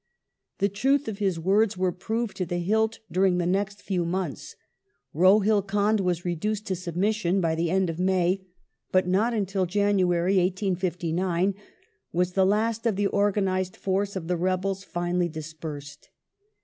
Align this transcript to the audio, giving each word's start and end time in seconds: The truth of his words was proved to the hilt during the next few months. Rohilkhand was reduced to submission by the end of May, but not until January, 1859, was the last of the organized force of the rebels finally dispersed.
The 0.57 0.67
truth 0.67 1.07
of 1.07 1.19
his 1.19 1.39
words 1.39 1.77
was 1.77 1.93
proved 1.99 2.35
to 2.37 2.45
the 2.47 2.57
hilt 2.57 2.97
during 3.11 3.37
the 3.37 3.45
next 3.45 3.83
few 3.83 4.03
months. 4.03 4.55
Rohilkhand 5.13 5.99
was 5.99 6.25
reduced 6.25 6.65
to 6.65 6.75
submission 6.75 7.39
by 7.39 7.53
the 7.53 7.69
end 7.69 7.87
of 7.87 7.99
May, 7.99 8.41
but 8.91 9.05
not 9.07 9.35
until 9.35 9.67
January, 9.67 10.37
1859, 10.37 11.53
was 12.11 12.31
the 12.31 12.47
last 12.47 12.87
of 12.87 12.95
the 12.95 13.05
organized 13.05 13.77
force 13.77 14.15
of 14.15 14.27
the 14.27 14.37
rebels 14.37 14.83
finally 14.83 15.29
dispersed. 15.29 16.09